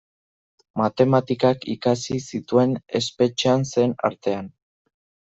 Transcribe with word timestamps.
Matematikak 0.81 1.67
ikasi 1.73 2.17
zituen 2.31 2.73
espetxean 3.01 3.67
zen 3.73 3.95
artean. 4.11 4.49